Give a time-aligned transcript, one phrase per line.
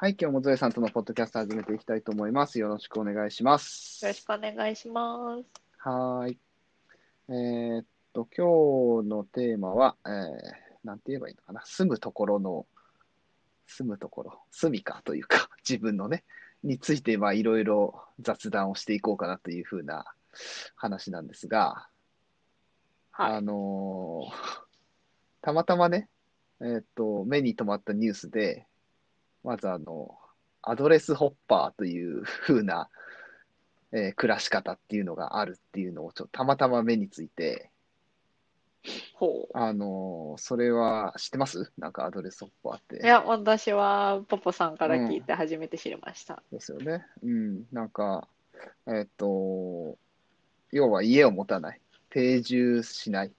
[0.00, 2.60] はい、今日もゾエさんとのポッドキャスト始めていきたいと思います。
[2.60, 4.04] よろしくお願いします。
[4.04, 5.44] よろしくお願いします。
[5.78, 6.38] はーい。
[7.28, 10.22] えーっと、今日のテーマは、えー、
[10.84, 11.62] なんて言えばいいのかな。
[11.64, 12.64] 住むところの、
[13.66, 16.22] 住むところ、住みかというか、 自分のね、
[16.62, 20.04] について、まあ、いろいろ雑談をしていこうかなというふうな
[20.76, 21.88] 話なんですが、
[23.10, 23.32] はい。
[23.38, 24.32] あのー
[25.42, 26.08] たまたまね、
[26.60, 28.67] えーっと、目に留まったニュースで、
[29.44, 30.18] まずあの、
[30.62, 32.88] アドレスホッパーという風な、
[33.92, 37.70] えー暮らし方っていうのがあるっていうのをちょっとたまたま目について、
[39.14, 41.72] ほあのーそれは知ってます？
[41.78, 42.96] なんかアドレスホッパーっう。
[42.96, 43.06] いて。
[43.06, 46.42] や、私はポポさんから聞いて初めて知りました。
[46.52, 47.04] ですよね。
[47.22, 47.64] うん。
[47.72, 48.28] なんか、
[48.86, 49.96] えーっと、
[50.70, 53.30] 要は家を持たない、定住しないっ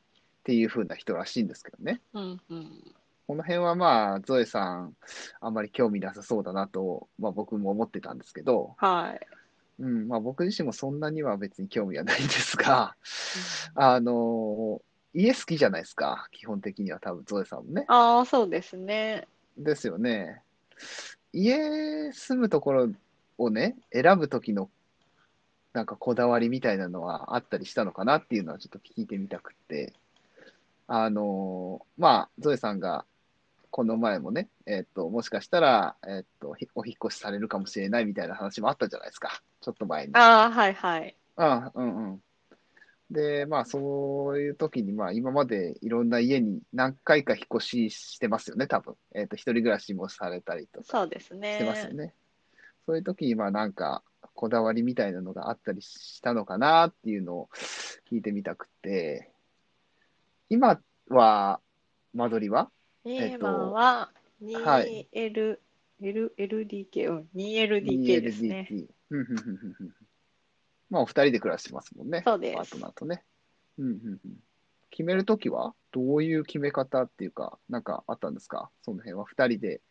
[0.44, 2.02] ていう風な人らしいんですけどね。
[2.14, 2.96] うんうん。
[3.30, 4.96] この辺はまあ、ゾエさん、
[5.40, 9.28] あんまり興味なさそうだなと、まあ僕も思ってたんですけど、はい。
[9.78, 12.96] うん、まあ僕自身もそんなには別に興味はないんですが、
[13.76, 14.82] あの、
[15.14, 17.86] 家好きじゃないですか、基本的には多分ゾエさんもね。
[17.88, 19.28] ああ、そうですね。
[19.56, 20.42] ですよね。
[21.32, 22.90] 家住むところ
[23.38, 24.72] をね、選ぶ時の
[25.74, 29.94] なんかこだわりみたいなのはあったりしたのかなっていうのはちょっと聞いてみたくって、
[30.88, 33.06] あの、まあ、ゾエさんが
[33.72, 39.42] この前もね、えっと、もしかしたら、えっと、ひお引っ越しされるかもしれないみたいな話もあったじゃないですか。
[39.62, 40.16] ちょっと前に。
[40.16, 41.16] ああ、はいはい。
[41.38, 42.22] うん、うん、うん。
[43.12, 48.96] で、まあ、そういう時に、まあ、今までいろんな家に何回か引っ越ししてますよね、多分。
[49.14, 52.06] えっと、一人暮らしもされたりとかそうですしてますよね。
[52.08, 52.14] ね。
[52.86, 54.04] そういう時に、まあ、なんか、
[54.34, 57.50] こだわりみたいなのがあったりしたのかなっていうのを
[58.10, 59.32] 聞いてみたくて、
[60.50, 61.60] 今は、
[62.14, 62.72] 間取りは？
[63.16, 64.12] えっと今は
[64.64, 65.60] はい 2L、
[66.02, 68.68] L、LDK、うん、2LDK ですね。
[68.72, 68.88] 2LDK。
[69.12, 69.96] うんうんうんうんうん
[70.90, 72.24] まあ、お二人で暮らしてますもんね。
[72.26, 73.24] そうですパートナーとね。
[73.78, 74.40] うんうんうん
[74.92, 78.72] 決めるときはどういう決め方っていうか、なんかあったんですか？
[78.82, 79.82] その辺は二人で。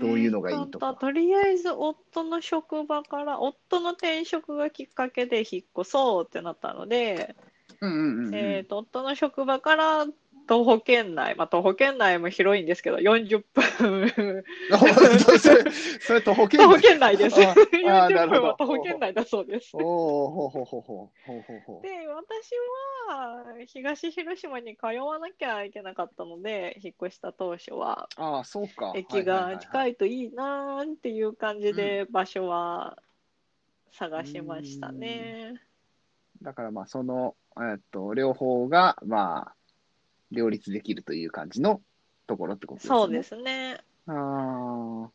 [0.00, 7.34] どういうのがいいとかとりあえず夫の職場から、夫の転職がきっかけで引っ越そうってなったので、
[7.80, 8.34] うんうんうんうん。
[8.34, 10.06] えーと、夫の職場から
[10.46, 14.08] 徒歩圏内、まあ、徒歩圏内も広いんですけど、40分、
[15.38, 17.40] それ、それ徒歩圏徒歩内圏内です。
[17.40, 19.70] ああなるほ40ど分は徒歩圏内だそうです。
[19.74, 21.82] おおほうほうほうほうほうほうほう。
[21.82, 22.52] で、私
[23.08, 28.92] は東広島に通わなきゃいけなかったので、引っ越した当初は、ああ、そうか。
[28.94, 29.90] 駅が近い。
[29.92, 32.96] いといいなーっていう感じで場所は
[33.92, 35.60] 探しましたね。
[36.42, 39.54] だからまあ、その、えっと、両方が、まあ、
[40.30, 41.82] 両立できるという感じの
[42.26, 42.96] ところってことですね。
[42.98, 43.80] そうですね。
[44.06, 45.12] ああ、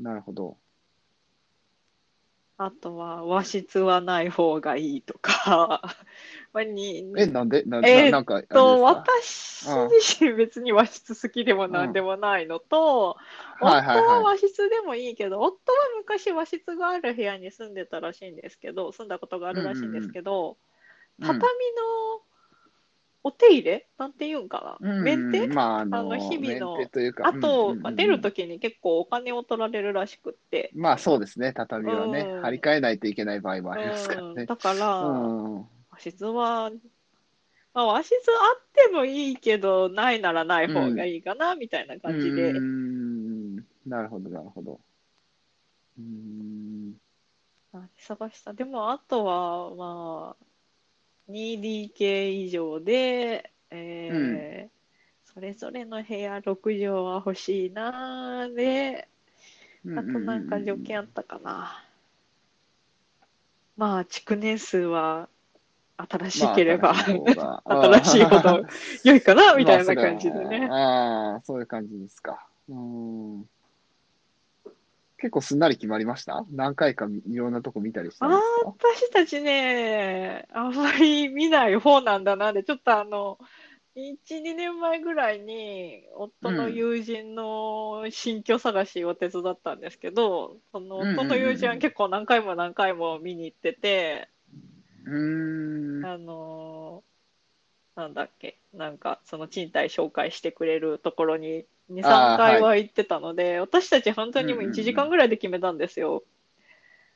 [0.00, 0.58] なるほど。
[2.58, 5.82] あとは和室はない方がいいとか、
[6.54, 9.68] まあにえ、なんでなんえーなんかと私
[10.00, 13.16] 自身別に和室好きでもなんでもないのと、
[13.60, 13.98] はいはいはい。
[13.98, 20.56] 夫は和室でもいいけど、夫は昔和室がある部屋に住んでたらしいんですけど、住んだことがあるらしいんですけど、
[21.18, 22.22] うん畳の
[23.26, 23.88] お手入れ？
[23.98, 30.70] なんて言うんかな、うんメンテまあ、あの、あの日々のというか、あと、うんうんうんまあ出るときに結構お金を取られるらしくって。
[30.76, 34.46] まあそうですね、畳はね、うん張り替えないといけない場合もありますからうんね。
[34.46, 35.56] だから、うん。
[35.90, 36.70] 和室は、
[37.74, 42.52] まあ、和室あってもいいけど、ないならない方がいいかな、みたいな感じで。
[43.84, 44.80] なるほど、なるほど。
[45.98, 46.94] うーん。
[47.72, 48.52] あ探した。
[48.52, 50.45] でも、あとは、まあ、
[51.28, 54.76] 2DK 以上で、えー
[55.24, 59.06] それぞれの部屋6畳は欲しいなーで、
[59.96, 61.84] あとなんか条件あったかな。
[63.76, 65.28] まあ、築年数は
[65.98, 66.94] 新しければ、
[67.36, 68.64] まあ新しいほど
[69.04, 70.68] 良いかな、みたいな感じでね。
[70.70, 72.46] ああ、そういう感じですか。
[72.68, 73.46] うーん。
[75.18, 76.44] 結構すんなり決まりました？
[76.52, 78.74] 何回かみいろんなとこ見たりしたんですか？
[79.00, 82.52] 私たちね、あんまり見ない方なんだな。
[82.52, 83.38] で、ちょっとあの、
[83.94, 91.20] 1、2年前ぐらいに、夫の友人の新居探しを手伝ったんですけど、そのうんうんうんうん。
[91.20, 94.28] 夫の友人は結構何回も何回も見に行ってて、
[95.06, 96.06] うーん。
[96.06, 97.15] あのー
[97.96, 106.24] なんだっけ、なんかその賃貸紹介してくれるところに2、3あー回は行ってたので、私たち本当にもううんうんうん1時間ぐらいで決めたんですよ。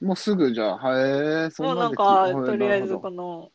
[0.00, 3.52] もうすぐじゃあ、へえ、そもうなんか、決とりあえずこの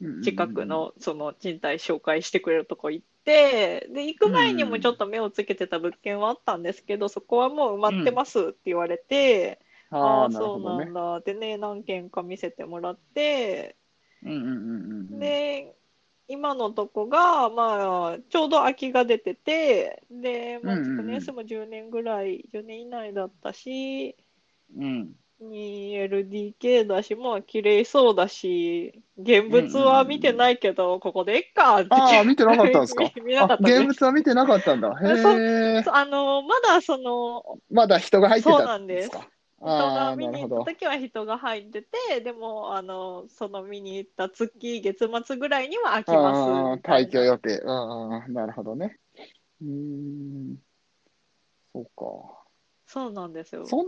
[0.00, 9.60] うんうんうん近くのその賃貸紹介してくれるとこ行って、で、行く前にもちょっと目をつけてた物件はあったんですけど、そこはもう埋まってますって言われて、
[9.90, 10.86] ああ、ああ、なるそうな。
[10.86, 11.20] んだ。
[11.20, 13.76] でね、何軒か見せてもらって、
[14.22, 15.34] うんうんうんうんうん。
[15.34, 15.76] で、
[16.28, 24.16] 今のとこが、まあ、ちょうど空きが出てて、で、まあ、うんうんうん築年数も10年ぐらい、10年以内だったし、
[24.76, 25.14] うん。
[25.40, 33.12] 2LDK だし、まあ、綺麗そうだし、現物は見てないけど、ここでいっかってああ、見てなかったんですか？
[33.14, 34.88] 見 見なかあ、ったです現物は見てなかったんだ。
[35.02, 35.84] へえ。
[35.86, 39.30] あの、まだその、まだ人が入ってそうたなんんですですか。
[39.62, 40.40] 人が見に。
[40.40, 46.88] 行った時は人が入ってて、でも、あの、その見に行った月、月末ぐらいには空きます。
[46.88, 47.58] 退去予定。
[47.58, 48.98] うんうん、なるほどね。
[49.62, 50.56] うーん。
[51.72, 52.44] そうか。
[52.86, 53.64] そうなんですよ。
[53.66, 53.86] そん、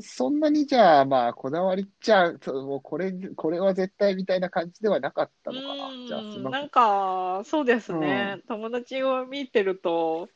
[0.00, 6.06] そんなにじゃあ、まあ、こだわりっちゃ、そうもうこれ、これは絶対みたいな感じではなかったのかな。
[6.06, 8.40] じゃあ、なんか、そうですね。
[8.48, 10.35] 友達を見てると、うんうんうんうん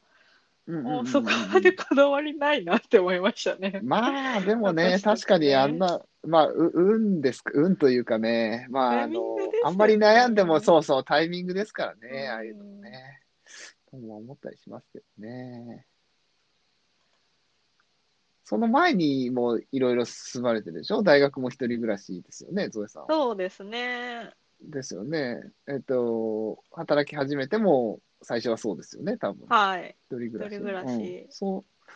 [0.70, 3.80] もうそこまでこだわりないなって思いましたね。
[3.82, 13.20] まあ、でもね、確かにねあんな、まあ、う、運ですか、運というかね、まあ、あのねあんまり悩んでも、そうそう、タイミングですからね、うんああいうのね。
[13.90, 15.86] とも思ったりしますけどね。
[18.44, 21.02] その前にもいろいろ進まれてるでしょ？
[21.02, 23.08] 大学も一人暮らしですよね、ゾエさんは。
[23.08, 24.30] そうですね。
[24.62, 25.40] ですよね。
[25.68, 29.46] えっと、働き始めても最初はそうですよね、多分。
[29.48, 29.96] はい。
[30.10, 30.54] 一人暮らし。
[30.54, 31.90] 一人暮らしうんそう、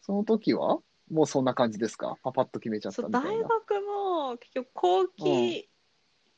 [0.00, 0.78] その時は
[1.10, 2.16] もうそんな感じですか？
[2.22, 3.28] パパッと決めちゃったそうみたいな。
[3.30, 5.68] 大学も結局後期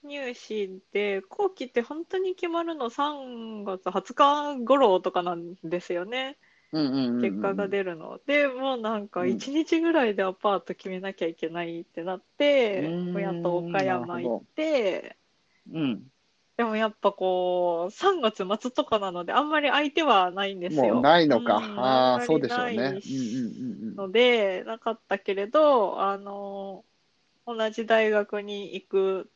[0.04, 6.38] 入試で、後期って本当に決まるの3月20日頃とかなんですよね。
[6.72, 8.18] うんうんうんうん結果が出るの。
[8.26, 15.16] で、もうなんかうん1日ぐらいでアパート決めなきゃいけないってなってう、ーん親と岡山行って、
[15.70, 16.11] うん。
[16.56, 20.94] でもやっぱこう、3月末とかなので、あんまり相手はないんですよ。
[20.94, 21.56] もうないのか。
[21.56, 23.00] うんああ、そうでしょうね。
[23.94, 23.96] うん。
[23.96, 26.84] ので、なかったけれど、あの、
[27.46, 29.30] 同じ大学に行く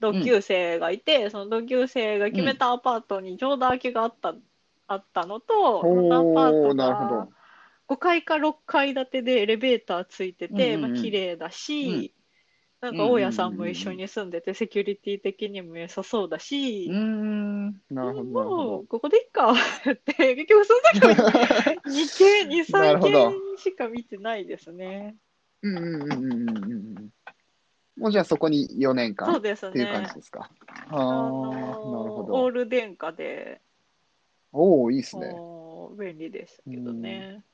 [0.00, 4.34] 同級生がいて、その同級生が決めたアパートにちょうど空きがあった、
[4.88, 7.32] あったのと、そのアパートがど。
[7.86, 12.14] 5階か6階建てでエレベーターついてて、うんうんうんまあ綺麗だし、
[12.82, 17.66] なんか大家さんも一緒に住んでて、セキュリティ的にも良さそうだしうー、ん。
[17.90, 21.32] なるほど、もほうここでいいかって、 結局その時は
[21.86, 21.90] ど。
[21.90, 25.14] 2軒、2、3なるほど軒しか見てないですね。
[25.62, 27.10] うんうんうんうんうんうん。
[27.98, 29.54] もうじゃあそこに4年間っていう
[29.86, 30.14] 感ねじ。
[30.14, 30.50] ですか？
[30.90, 32.50] あああ、なるのほオーど。
[32.50, 33.60] ル電化で、
[34.52, 35.26] おおいいですね。
[35.98, 37.44] 便利ですけどね。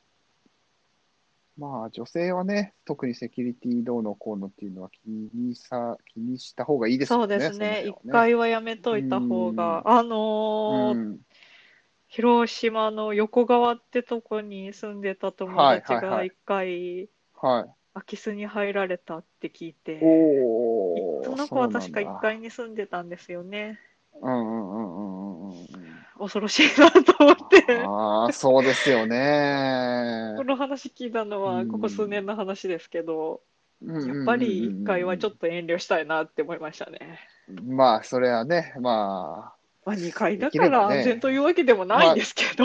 [1.59, 7.25] まあ女性はね、特にセキュリティどうのこうのっていうのは気にさ、気にした方がいいですよね。
[7.25, 7.87] そうですね。
[7.87, 11.21] 一ね回はやめといた方が、あのーうん
[12.09, 17.75] 広島の横川ってとこに住んでた友達はいはいはいが一回はい。
[17.95, 21.23] 空き巣に入られたって聞いて、おお。
[21.23, 23.81] その子は確かそうなんだ1階に住んでたんですよね。
[24.23, 24.88] うんうんうん。
[26.19, 27.65] 恐ろしいなと思って。
[27.87, 30.45] ああ、そうですよねこ。
[30.45, 33.41] の話聞いたのはうんここ数年の話ですけど、
[33.83, 37.21] ややっぱり1階はちょっと遠慮したいなって思いましたね。
[37.55, 37.63] と。
[37.63, 42.65] まあ、それはね、まあ、まあ、2階だから安全というわけでもないんですけど。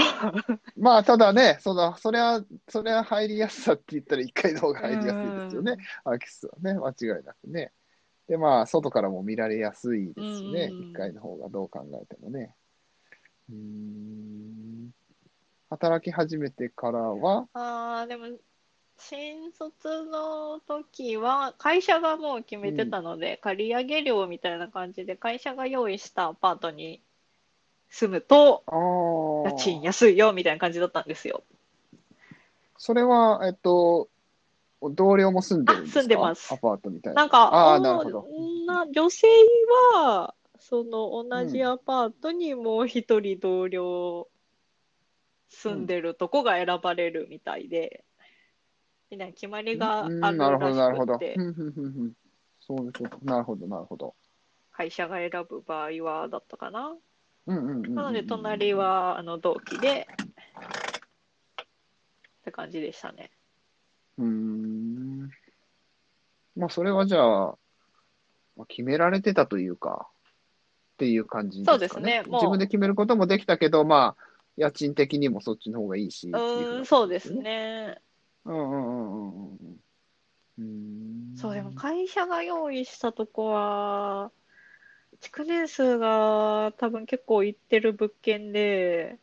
[0.76, 5.78] まあ、ただね、その、それは、それは入りやすさって言ったら1階の方が入りやすいですよね。
[6.04, 7.72] 空き巣はね、間違いなくね。
[8.28, 12.56] で、まあ、外からも見られやすいですしね、うん1階の方がどう考えてもね。
[13.50, 14.92] うーん。
[15.70, 18.28] 働き始めてからは、ああ、でも、
[18.98, 27.02] 新卒の時は、会社がもう決めてたので、借り上げ料みたいな感じで、会社が用意したアパートに
[27.90, 28.76] 住むと、あ
[29.48, 31.44] あ、家賃安いよみたいな感じだったんですよ。
[32.78, 34.10] それは、えっと、
[34.82, 36.00] 同僚も住んでるんですか？
[36.00, 37.22] あ住んでますアパートみたいな。
[37.22, 38.28] なんか、ああ、おなるほど。
[38.68, 39.28] な女性
[39.94, 44.30] は、その同じアパートにもう一人同僚
[45.50, 48.06] 住んでるとこが選ばれるみたいで、
[49.12, 51.20] みたいな決まりがあうんるなるほど、なるほど。
[52.62, 53.04] そうです。
[53.24, 54.16] なるほど、なるほど。
[54.72, 56.96] 会社が選ぶ場合はだったかな。
[57.46, 57.96] うんうんうんうんうん。
[57.96, 60.08] なので、隣はあの同期で、
[62.40, 63.32] って感じでしたね。
[64.18, 65.30] うーん。
[66.56, 67.58] まあ、それはじゃあ、
[68.56, 70.08] まあ決められてたというか、
[70.94, 71.78] っていう感じですかね。
[71.78, 74.24] そうですねもう自分で決めることもできたけど、まあ、
[74.58, 76.30] 家賃的にもそっちの方がいいし。
[76.32, 77.34] うんそうです。
[77.34, 78.00] ね。
[78.46, 79.80] うんうんうんうん
[80.60, 81.38] うん。
[81.38, 84.32] そう、でも会社が用意したとこは、
[85.20, 89.18] 築年数が多分結構いってる物件で、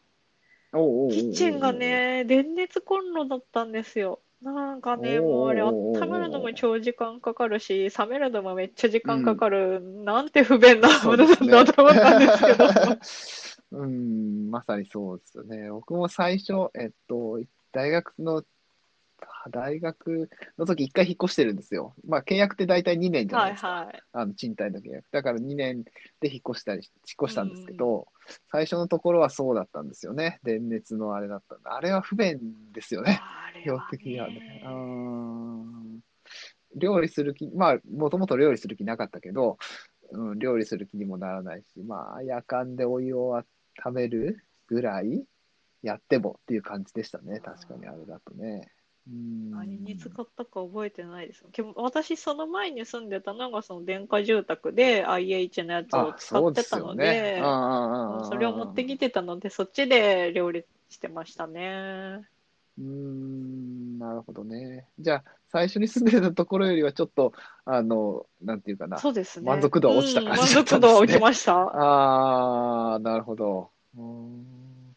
[0.72, 1.72] おうおうおうおうキッチンが。
[1.72, 4.20] ね、電熱コンロだったんですよ。
[4.42, 9.82] なんかね、もうあれ、温めるのも長時間かかるし、冷めるのもめっちゃ時間かかる。
[9.82, 12.68] なんて不便なものなんだと思ったんですけど。
[13.82, 15.70] うん、まさにそうですよね。
[15.70, 17.38] 僕も最初、えっと、
[17.72, 18.42] 大学の、
[19.50, 21.94] 大学の時一回引っ越してるんですよ。
[22.06, 23.68] まあ、契約って大体2年じゃなはいいですか。
[23.68, 24.02] はい。
[24.12, 25.04] あの、賃貸の契約。
[25.10, 25.84] だから2年
[26.20, 28.08] で引っ越したり、引っ越したんですけど、
[28.50, 30.40] 最初のところはそうだったんですよね。
[30.42, 31.74] 電熱のあれだったんだ。
[31.74, 32.38] あれは不便
[32.72, 33.20] ですよね。
[33.62, 34.34] 基本的にはね。
[34.34, 36.00] ねうーん
[36.76, 39.58] 料理する気、まあ、もともと料理する気なかったけど、
[40.12, 43.36] うん、料理する気にもならないし、まあ、夜間でお湯を
[43.84, 45.24] 温めるぐらい
[45.82, 47.40] やってもっていう感じでしたね。
[47.40, 48.68] 確かにあれだとね。
[49.08, 51.44] うん何に使ったか覚えてないです。
[51.52, 57.42] でも私、その前に住んでたのが、その電化住宅で IH のやつをあ、使ってたので
[58.22, 62.20] それを持ってきてたので、そっちで料理してましたね。
[62.78, 64.86] うーん、なるほどね。
[64.98, 67.32] じゃあ、最初に住んでたところよりはちょっと、
[67.64, 68.98] あの、なんていうかな。
[68.98, 69.46] そうですね。
[69.46, 71.54] 満足度は落ちた感じだうん満足度は落ちました。
[71.58, 73.70] ああ、なるほど。
[73.96, 74.96] うーん、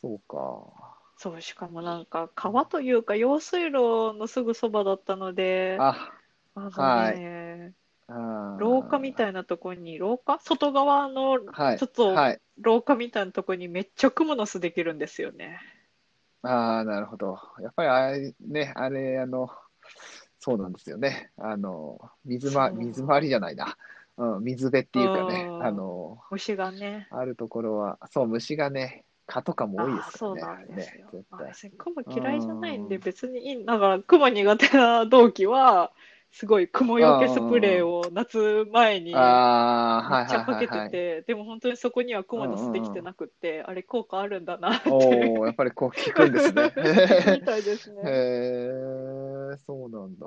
[0.00, 0.85] そうか。
[1.18, 6.12] そう、しかもなんか、川というか、用水路のすぐそばだったので、あ、
[6.54, 7.74] あのはいね、
[8.08, 12.40] あー廊下みたいなとこに、廊下外側のはいちょっとはい。
[12.58, 15.60] 廊下みたいなとこにめっちゃクモの巣できるんですよね。
[16.42, 17.38] ああ、なるほど。
[17.60, 19.50] やっぱりあれ、ね、あれ、あの、
[20.38, 21.32] そうなんですよね。
[21.38, 23.76] あの、水ま、水回りじゃないな。
[24.18, 27.08] うん、水辺っていうかねう、んあの、虫がね。
[27.10, 31.06] あるところは、そう、虫がね、蚊とかも多いであすからね、そうなんですよ。
[31.12, 31.48] ね、絶まあ、対。
[31.48, 33.64] 別にクモ嫌いじゃないんでうん別にいい。
[33.64, 35.92] だから、クモ苦手な同期は、
[36.32, 39.46] すごいクモよけスプレーを夏前に
[40.06, 40.68] めっちゃかけ。
[40.68, 44.88] てて、でも本当にそこにはクモの巣できてなくって、あれ効果あるんだなって。
[44.90, 46.72] おお、やっぱりこう聞くんですね。
[47.32, 48.02] みたいですね。
[48.02, 48.08] へ
[49.54, 50.26] え、そうなんだ。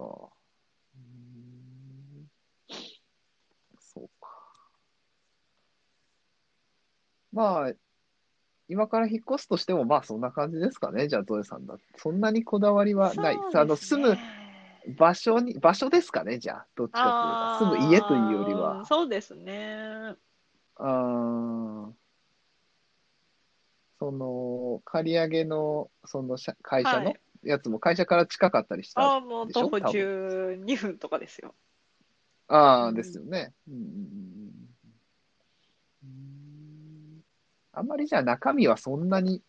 [3.79, 4.29] そうか。
[7.31, 7.73] まあ、
[8.69, 11.07] 今から引っ越すとしても、まあそんな感じですかね。
[11.07, 11.75] じゃあ、ゾエさんだ。
[11.97, 13.35] そんなにこだわりはない。
[13.51, 14.17] そうあの、ですね住む
[14.97, 16.37] 場所に、場所ですかね。
[16.37, 17.11] じゃあ、どっちかという
[17.67, 17.75] と。
[17.75, 18.85] 住む家というよりあーは。
[18.85, 20.15] そうですね。
[20.75, 21.91] あー
[23.99, 31.55] その、借り上げの、その社会社のはいやつも会社から近かったりしたああ、もうでしょ徒歩多分12分とかですよ。
[32.49, 33.53] ああ、うんですよね。
[33.67, 34.28] うんうんうん
[37.79, 39.41] あんまりじゃあ中身はそんなにっ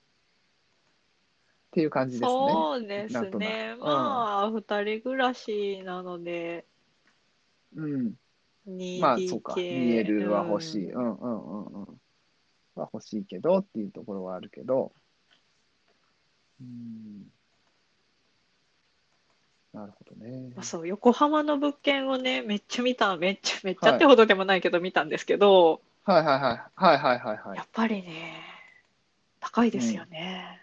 [1.73, 2.31] ていう感じですね。
[2.39, 3.75] そうですなんとなね。
[3.77, 6.65] くまあ、二人暮らしなので、
[7.75, 8.15] うん。
[8.69, 9.01] 2DK。
[9.01, 9.55] まあそうか。
[9.55, 10.93] 2L は欲しい。
[10.93, 12.01] ううんんうんうんうん。
[12.77, 14.93] は欲しいけどっていうところはあるけど。
[16.61, 17.27] うん。
[19.73, 20.65] なるほどねまあ。
[20.65, 26.63] そう、横浜の物件をね、めっちゃ見た、めっちゃ、めっちゃってほどでもないけど見たんですけど、はいはいはい。
[26.75, 27.63] はいはいはいはいや。
[27.63, 28.43] っぱりね、
[29.41, 30.61] 高いですよね。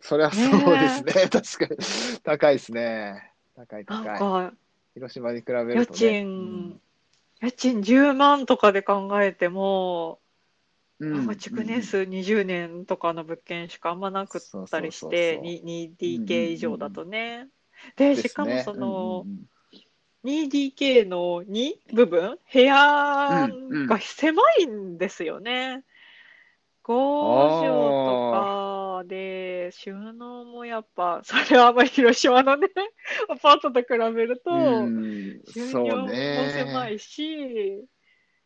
[0.00, 1.12] それはそうですね。
[1.12, 1.80] 確かに。
[2.22, 3.32] 高いですね。
[3.56, 4.18] 高いなん高い。
[4.18, 4.52] か、
[4.94, 5.98] 広島に比べる家とね。
[5.98, 6.80] 賃、
[7.40, 10.20] 家賃10万とかで考えても、
[10.98, 14.40] うんなんか築年数20年とかの物件しかあんまなくっ
[14.70, 17.48] たりして、そうそうそうに 2DK 以上だとね。
[17.96, 19.46] で、しかもその、うんうんうん
[20.24, 22.38] 2DK の2部分？
[22.52, 25.84] 部屋うんうんが狭いんですよね。
[26.84, 26.92] 5
[27.60, 32.68] 畳とかで、収納もやっぱ、それはあんまり広島のね、
[33.30, 34.50] アパートと比べると、
[35.52, 36.50] 収納もね。
[36.52, 37.84] 狭いし、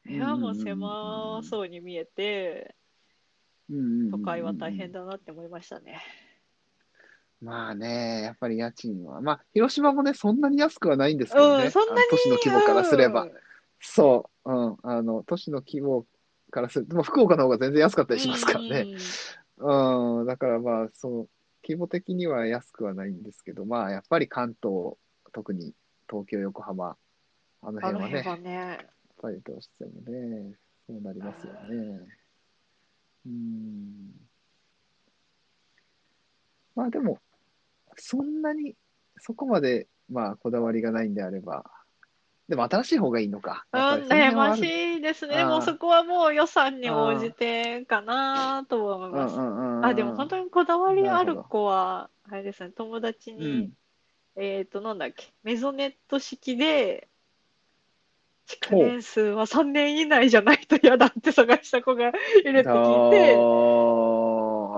[0.04, 2.74] 部屋も狭そうに見えて、
[4.10, 5.00] 都会は大変だ。
[5.00, 6.00] だなって思いましたね。
[7.42, 9.20] まあね、やっぱり家賃は。
[9.20, 11.64] まあ、広島もね、そんなに安くはないんですけどね。
[11.64, 13.24] うん、そんなにあの都市の規模からすれば。
[13.24, 13.32] うん
[13.80, 14.52] そう。
[14.52, 14.76] うん。
[14.82, 16.06] あの、都市の規模
[16.50, 18.86] からすると、でも福岡の方が全然安かったりしますからね。
[19.58, 20.26] うん。
[20.26, 21.28] だからまあ、そう、
[21.62, 24.94] 規模的には安くはないんですけど、まあ、やっぱり関東、
[25.32, 25.74] 特に
[26.08, 26.96] 東京、横浜、
[27.62, 28.86] あのあの辺はね、辺はね、やっ
[29.20, 30.54] ぱりどうしてもね、
[30.86, 32.00] そうなりますよね。
[33.26, 34.12] うん。
[36.74, 37.18] まあでも、
[37.98, 38.74] そんなに、
[39.18, 41.64] そこまで、まあ、こだわりがないんであれば、
[42.48, 43.66] でも新しい方がいいのか。
[43.72, 45.44] うん、悩ましいですね。
[45.44, 49.86] もうそこはもう予算に応じてかなとは思います。
[49.88, 53.70] あ、でも本当にこだわりある子は、あれですね、友達に、うん
[54.36, 57.08] えっと、なんだっけ、メゾネット式で、
[58.46, 63.34] 築年数は3年以内じゃないと嫌だって探した子がいるって聞いて、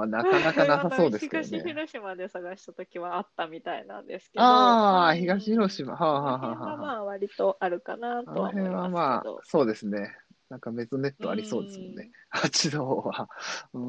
[0.02, 1.62] あーなかなかなさそうですけど東ね。
[1.68, 5.96] 広島で探した時はあったみたいなんですけど、ああ、うん東広島。
[5.96, 10.16] はあ、はあははあはあ、まあ割とあるかなとは思いまますあけど。、そうですね。
[10.48, 12.10] なんかメゾネットありそうですもんね。
[12.30, 13.28] 八度は。
[13.74, 13.80] うー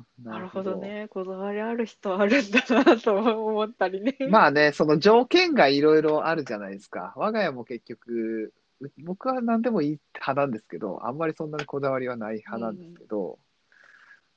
[0.00, 0.06] ん。
[0.24, 0.76] なるほど。
[0.76, 1.06] ね。
[1.10, 4.16] こだわりある人あるんだなと思ったりね。
[4.28, 7.12] まあね、その条件がいろいろあるじゃないですか。
[7.16, 13.38] 我が家も結局、う僕は何でもいい派なんですけど、あんまりそんなにこだわりはない派なんですけど、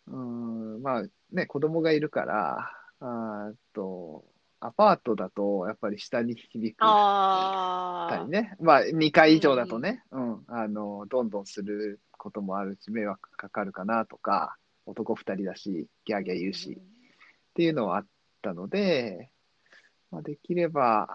[0.08, 4.26] うーん、まあね、子供がいるから、あと、
[4.60, 6.86] アパートだと、やっぱり下に響く。
[8.10, 8.56] たりね。
[8.60, 18.06] まあ、2階以上だとね、うん、あの、どんどんすることもあるし、迷惑かかるかなとか、男2人だし、ギャーギャー言うし、っていうのはあっ
[18.42, 19.30] たので、
[20.12, 21.08] まあ、できれば、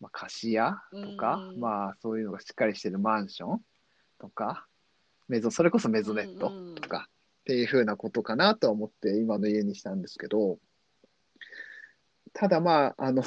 [0.00, 1.60] まあ、貸し屋とか、うん。
[1.60, 3.60] まあ、そういうのがしっかりしてるマンション
[4.18, 4.66] とか、
[5.28, 10.58] メゾ、それこそメゾネットとか、っていうふうなことかなと思って今の家にしたんですけど、
[12.32, 13.22] ただまあ、あの、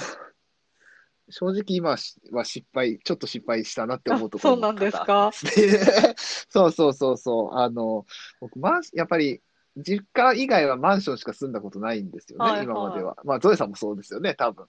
[1.30, 1.92] 正直今
[2.32, 5.32] は失敗、ちょっと失敗したなって思うところそうなんですか？
[5.58, 6.16] ね
[6.50, 7.56] そうそうそうそう。
[7.56, 8.06] あの、
[8.40, 9.42] 僕、マンシやっぱり、
[9.76, 13.18] 実家以外はマンションしか住んだことないんですよね、はいはい今までは。
[13.24, 14.66] まあ、ゾエさんもそうですよね、多分。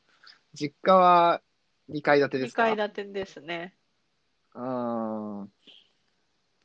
[0.53, 1.41] 実家は
[1.91, 2.63] 2階建てで2すか？
[2.65, 3.75] 階建てですね。
[4.55, 5.47] あー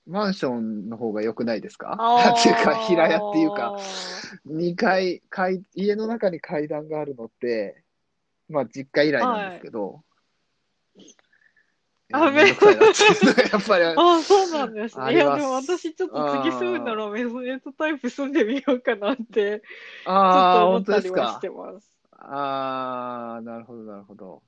[0.06, 1.96] マンションの方が良くないですか？
[2.00, 3.80] あ っていうか、平屋っていうか、あ
[4.46, 7.84] 2階、階、家の中に階段があるのって、
[8.50, 10.04] まあ、実家以来なんですけど、
[12.12, 15.14] あいやめんどくさいなっていうのがやっぱり、ー あー、そうなんですね。
[15.14, 21.50] いや、でも私ちょっと次住むならメゾネットタイプ住んでみようかなって、ちょっああ、と思ったりはして。
[21.50, 21.90] ます。
[22.12, 24.44] ああ、なるほど、なるほど。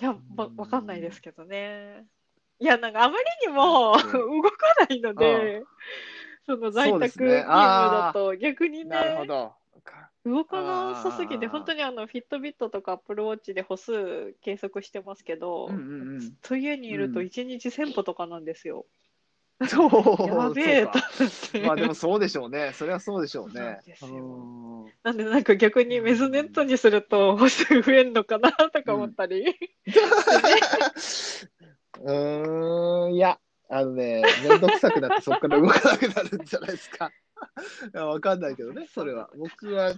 [0.00, 2.06] いや、わ、わかんないですけどね。
[2.60, 4.42] いや、なんかあまりにもうん。
[4.42, 5.64] 動かないので、
[6.46, 9.26] その在宅勤務だと逆になるほね、
[10.24, 16.20] 動かなさすぎて、本当にあの、フィットビットとかアップルウォッチで歩数計測してますけど、うんうんうん。
[16.20, 17.26] ずっと家にいるとうん。
[17.26, 18.86] 1日1000歩とかなんですよ。
[19.68, 21.08] そう、やべえとそうか。
[21.20, 21.60] 思って。
[21.60, 22.72] まあでもそうでしょうね。
[22.74, 23.78] それはそうでしょうね。
[25.02, 29.50] なんでなんか逆にメゾネットにすると歩数増えんのかなとか思ったり。
[29.50, 29.54] う
[32.00, 37.10] ーん、いや、あのね、めんどくさくなってそこから動かなくなるんじゃないですか。
[37.92, 39.30] いや、わかんないけどね、それは。
[39.36, 39.92] 僕は、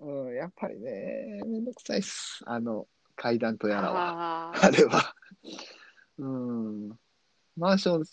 [0.00, 2.42] うん、やっぱりね、めんどくさいっす。
[2.46, 4.50] あの、階段とやらは。
[4.50, 5.14] ああれは。
[6.18, 6.98] うん。
[7.56, 8.04] マンション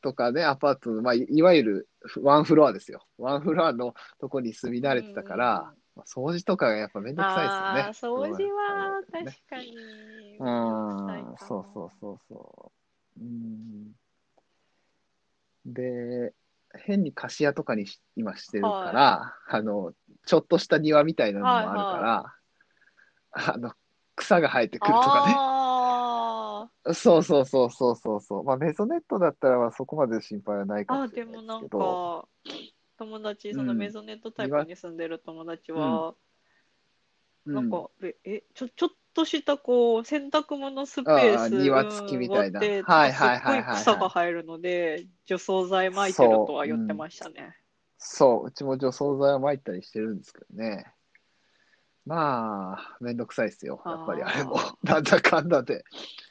[0.00, 1.88] とかね、アパートの、まあ、いいわゆる
[2.22, 3.06] ワンフロアですよ。
[3.18, 7.80] ワンフロアのとこに住み慣れてたから、まあ掃除とかがやっぱめんどくさいですよね。
[7.92, 10.38] 掃除は確かに。
[10.38, 12.72] うん、そうそうそうそ
[13.18, 13.20] う。
[13.20, 13.92] うん。
[15.66, 16.32] で、
[16.72, 19.92] 変に貸し屋とかにし今してるから、あの、
[20.24, 22.32] ちょっとした庭みたいなのもあるか
[23.34, 23.72] ら、あの、
[24.14, 25.34] 草が生えてくるとかね。
[25.34, 28.44] あそうそうそうそうそうそう。
[28.44, 32.28] まあ、メゾネットだったらまあそこまで心配はないかもしれでもなんないですけど。
[32.44, 32.52] か、
[32.98, 36.14] 友達、そのうんメゾネットタイプに住んでる友達は、うん
[37.46, 47.56] なんか、え、えちょ、ちょっとしたこう、洗濯物スペあースあ庭付きみたいなで、はいはいはい草が生えるので、除草剤撒いてるとは言ってましたね。
[47.96, 50.92] そう、うちも除草剤は撒いたりしてるんですけどね。
[52.04, 53.82] まあ、めんどくさいですよ。
[53.84, 54.74] やっぱりあれもあ。
[54.84, 55.84] なんだかんだで。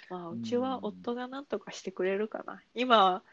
[0.10, 2.62] まあ、うちは夫がなんとかしてくれるかな。
[2.74, 3.24] 今、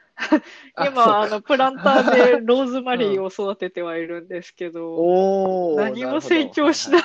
[0.77, 7.03] あ今、あの、プランターでローズマリーを育ててはいるんですけど、 おー何も成長しな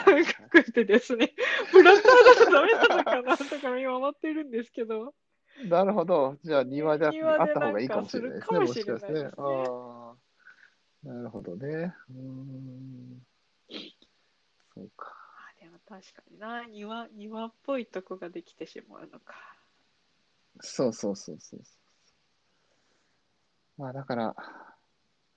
[0.50, 1.34] くてですね、
[1.72, 5.14] プランターだとダメなのかなとか見守ってるんですけど、
[5.66, 6.38] なるほど。
[6.44, 7.14] じゃあ庭であっ
[7.54, 8.68] た方がいいかもしれないですね。
[8.68, 9.14] すね。
[9.14, 11.08] ですねああ。
[11.08, 11.94] なるほどね。
[12.10, 13.22] うーん。
[14.74, 15.14] そうか。
[15.60, 19.59] あでも確かにな、庭、庭っぽいとこができてしまうのか。
[20.62, 21.60] そうそうそうそう。
[23.78, 24.36] まあだから、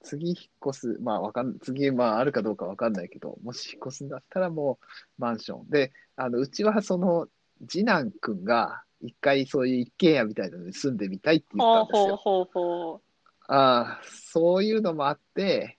[0.03, 0.37] 次引っ
[0.71, 4.87] 越す、まあわかん、次まああるかどうかわかんないけど、もし引っ越すんだったらもう
[5.19, 5.71] マンション。
[5.71, 7.29] で、あの、うちはその、
[7.69, 12.17] 次男くんが一回そういう一軒家みたいなのに住んでみたいって言ほうんったですよ。
[12.17, 13.01] ほうほうほ
[13.49, 15.79] ああ、そういうのもあって、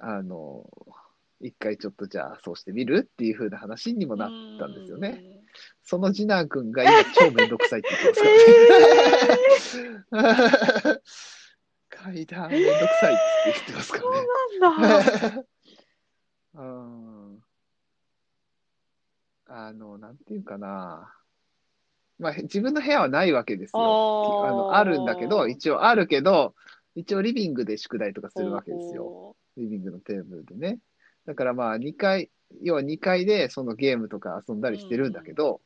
[0.00, 0.68] あの、
[1.40, 4.16] 一回ちょっとじゃあそうしてみるっていう風な話にもう。
[4.16, 5.37] なったんですよね。
[5.92, 5.98] うん。
[5.98, 8.20] その次男くんが今超めんどくさいって言って
[9.40, 11.00] ますからね。
[11.88, 14.12] 階段めんどくさいって言ってますかそう
[14.60, 15.28] なんだ。
[15.28, 15.44] らね。
[16.54, 17.38] うん。
[19.46, 21.14] あの、なんていうかな。
[22.18, 24.46] まあ、自分の部屋はないわけですよ。
[24.46, 26.54] あのあるんだけど、一応あるけど、
[26.94, 29.04] 一応リビングで宿題とかするわけですよ。
[29.04, 29.36] よ。
[29.56, 30.78] リビングのテーブルでね。
[31.26, 32.30] だからまあ2階、
[32.62, 35.60] 要は2階でそのゲームとか遊んだりしてるんだけど、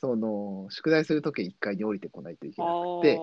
[0.00, 3.20] その宿題するときは1階に降りてこないといけなくて、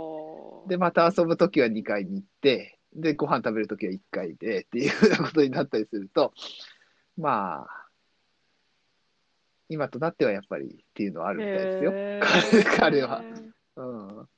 [0.67, 6.33] で、また遊ぶときは2階に行って、で、ご飯食べるときは1階でっていうふうなことになったりすると、
[7.17, 7.87] まあ、
[9.69, 11.91] 今となってはやっぱりっていうのはあるみたいですよ。
[11.91, 13.25] へ 彼は。
[13.75, 14.29] うん。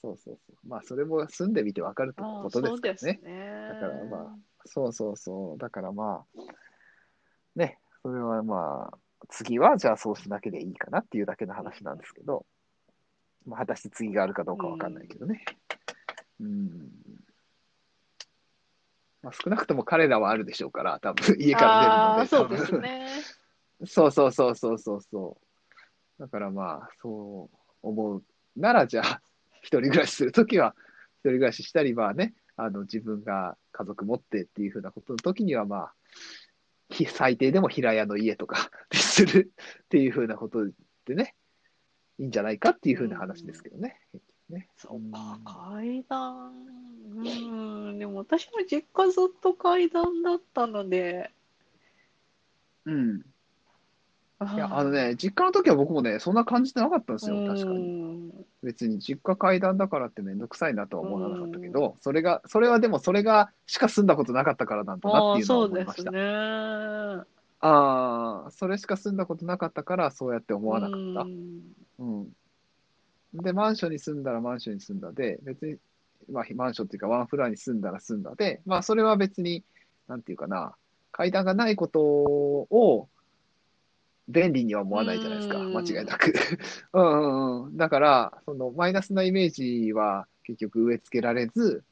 [0.00, 0.68] そうそうそう。
[0.68, 3.20] まあ、それも住んでみてわかるってことですからね。
[3.22, 3.68] ね。
[3.68, 5.58] だからまあそうそうそう。
[5.58, 6.40] だからまあ、
[7.54, 12.46] ね、それはまあ、次はじゃあそうしなきゃでいいかなっていうだけの話なんですけど、
[13.46, 15.44] まあ、果たして次があるかどうかわかんないけどね。
[16.40, 16.90] うん。
[19.22, 22.56] まあ、少なくとも彼らはあるでしょうから、多分家からあ出るので。
[22.56, 23.08] ーそうですね。
[23.86, 25.38] そ うそうそうそうそうそ
[26.18, 26.22] う。
[26.22, 28.24] だからまあ、そう思う
[28.56, 29.22] なら、じゃあ、
[29.62, 30.74] 一人暮らしするときは、
[31.18, 36.39] 一人暮らししたり、まあね、あの、自分が家族持ってっていうふうなことの時には、まあ、ひ
[37.08, 39.52] 最低でも平屋の家とかで する
[39.84, 40.66] っていうふうなこと
[41.04, 41.34] でね、
[42.18, 44.00] いいんじゃないかっていうふうな話ですけどね。
[44.48, 46.66] ねそうか、階段。
[47.12, 51.30] うん、でも私も実家ずっと階段だったので。
[52.84, 53.22] うん。
[54.42, 57.78] いいや、あのね、実家の時は僕もね、そんな感じてなかったんですよ、確かに。
[57.78, 58.32] に。
[58.62, 66.10] 別に実家階段だからってめんどくさいなとは思わなかったけど、それが、それはでもそれがしか住んだことなかったからなんだなっていうのはそうです思いました。
[66.10, 66.20] ね。
[67.60, 71.20] ああ、それしか住んだことなかったからそうやって思わなかった。
[71.22, 71.60] うん
[71.98, 72.32] うん。
[73.34, 75.76] で、マンションに住んだらマンションに住んだで、別に、
[76.30, 79.62] まあ、マンションっていうかワンフロアに住んだら住んだで、まあ、それは別に、
[80.08, 80.74] なんていうかな、
[81.12, 83.08] 階段がないことを
[84.30, 86.32] 便利には思わないじゃないですか、うん間違いなく。
[86.92, 87.76] うんうんうん。
[87.76, 91.84] だから、そのマイナスなイメージは結局植え付けられず、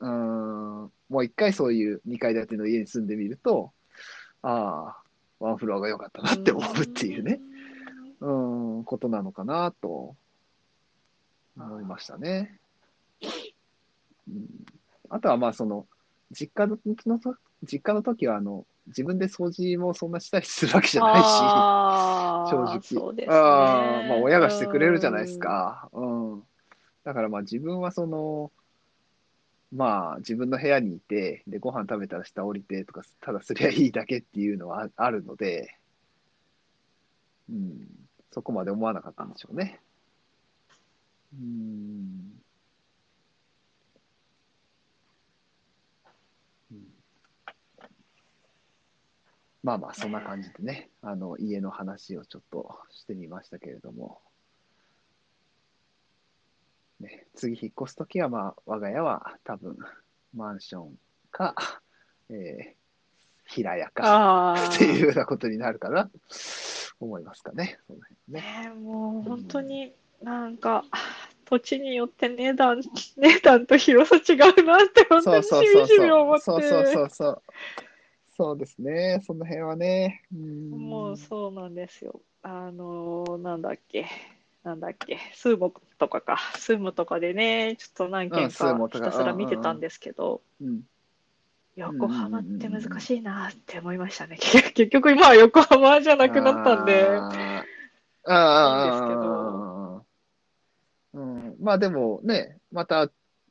[0.00, 3.72] うーん、もう一回そういう2階建ての家に住んでみると、
[4.42, 5.02] ああ、
[5.40, 7.40] ワンフロアが良かったなって思うっていうね。。
[8.22, 10.14] うん、ことなのかなと
[11.56, 12.60] 思いましたね。
[14.28, 14.46] うん、
[15.08, 15.86] あとはまあその
[16.30, 16.78] 実家の
[17.64, 21.26] 実家の時はあの自分で掃除もそんなしたりするわけじゃないし、
[22.82, 23.12] 正直。
[23.14, 23.26] ね。
[23.28, 25.88] ああまあ親がしてくれるじゃないですか。
[25.92, 26.42] うん。
[27.04, 28.50] だからまあ自分はその、
[29.72, 35.76] まあ自分の部屋にいて、でご飯食べたら下降りてとか、ただすりゃいいだけっていうのはああるので、
[37.48, 37.86] うん、
[38.32, 39.80] そこまで思わなかったんでしょうね。
[41.34, 41.40] うん。
[41.40, 42.41] うん
[49.62, 54.20] まあまあ、そんな感じでね、あの、家の話をちょっとしてみましたけれども、
[57.00, 59.76] ね、次引っ越すときは、まあ、我が家は多分、
[60.34, 60.98] マンション
[61.30, 61.54] か、
[62.30, 62.82] えー
[63.52, 64.54] 平屋か。
[64.74, 66.10] っていうようなことになるかな、
[67.00, 68.62] 思いますかね、その辺ね。
[68.64, 70.84] ねもう本当になんか
[71.44, 72.80] 土地によって値段
[73.16, 76.10] 値段と広さ違うなって本当にしみじみ。
[76.10, 77.42] 思ってそうそうそうそう。
[78.42, 80.24] そうですね、その辺はね。
[80.34, 80.70] うん。
[80.70, 82.20] もうそうなんですよ。
[82.42, 84.06] あのなんだっけ。
[84.64, 85.16] なんだっけ。
[85.32, 86.38] スーモとかか。
[86.56, 89.10] スーモとかでねちょっと何件うんスーモかとか。
[89.10, 90.42] ひたすら見てたんですけど。
[90.60, 90.80] うん
[91.76, 94.36] 横浜って難しいなって思いましたね。
[94.74, 97.06] 結局今は横浜じゃなくなったんで。
[97.06, 97.62] あー
[98.24, 100.04] あー、いいんですけど。
[101.14, 103.08] うん、まあでもね、また、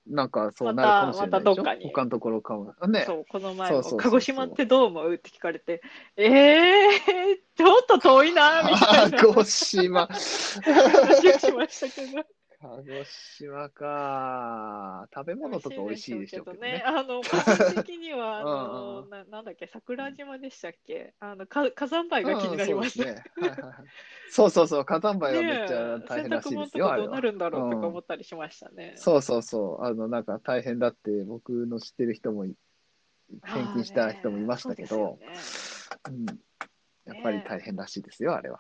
[0.08, 1.64] なんかそうなるかもしれないでしょ？
[1.64, 2.74] ま他のところかも。
[2.88, 3.04] ね。
[3.06, 5.14] そう、この前も、そうそうそうそう鹿児島ってどう思う？
[5.14, 5.82] って聞かれて、
[6.18, 10.08] えー、 ちょっと遠いな、みたいな 鹿児島。
[10.08, 12.24] 話をしましたけど。
[12.62, 13.04] 鹿児
[13.40, 15.08] 島か。
[15.14, 16.84] 食べ物とか美味しいでしょうけどね。
[16.86, 21.14] あの、個人的には、 あうんの、うんななんだっけ、桜島でしたっけ？
[21.20, 23.10] あの、か火山灰が気になりました。
[23.10, 23.16] うん
[24.30, 27.10] そう そうそうそう、火山灰はめっちゃ大変らしい洗濯物ですよ、とかどう。
[27.10, 28.94] なるんだろうとかうん思ったりしましたね。
[28.96, 32.56] そうそうそう、あの、なんか大変だって、僕の知ってる人もい、
[33.48, 35.18] 転勤した人もいましたけど、
[36.08, 36.26] うん、
[37.06, 38.60] やっぱり大変らしいですよ、あれは。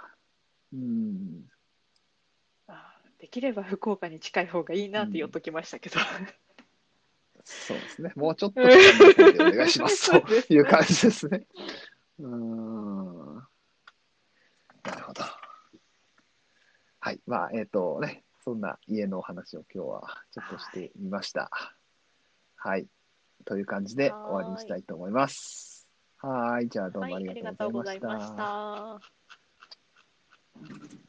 [0.74, 1.46] うん。
[3.22, 6.00] できれば福岡に近い方がいいなって言っときましたけど。
[7.44, 8.12] そうですね。
[8.16, 10.06] もうちょっとお願いします。
[10.06, 11.46] そうという感じですね。
[12.20, 13.36] うーん。
[13.36, 15.22] なるほど。
[17.00, 17.22] はい。
[17.28, 21.52] まあ、えっ、とね、そんな家のお話を今日はちょっとしてみました。
[22.56, 22.88] はい。
[23.46, 25.88] という感じで終わりにしたいと思います。
[26.18, 26.70] はい。
[26.70, 28.44] じゃあどうもありがとうございました。
[28.44, 29.00] は
[30.60, 31.01] い、